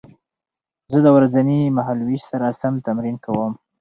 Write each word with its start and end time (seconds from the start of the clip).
زه 0.91 0.97
د 1.05 1.07
ورځني 1.17 1.59
مهالوېش 1.77 2.21
سره 2.31 2.45
سم 2.59 2.73
تمرین 2.87 3.17
کوم. 3.25 3.51